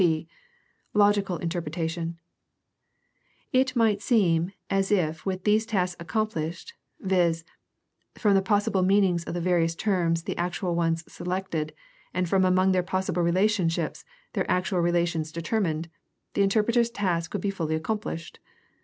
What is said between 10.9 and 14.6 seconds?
selected and from among their possible relationships their